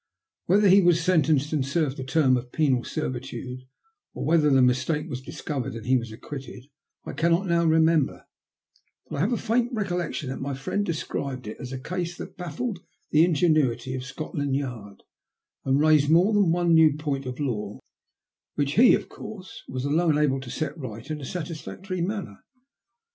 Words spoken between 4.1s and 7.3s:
or whether the mistake was discovered and he was acquitted, I